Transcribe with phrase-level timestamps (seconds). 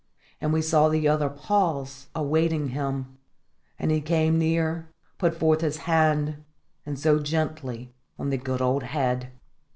[0.41, 3.19] And we saw the other pause, awaiting him;
[3.77, 4.87] and, as he came near,
[5.19, 6.43] put forth his hand,
[6.87, 9.29] and so, gently, on the good old head.